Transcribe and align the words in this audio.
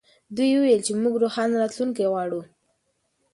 دوی 0.35 0.49
وویل 0.55 0.81
چې 0.87 0.91
موږ 1.01 1.13
روښانه 1.23 1.53
راتلونکې 1.61 2.09
غواړو. 2.11 2.41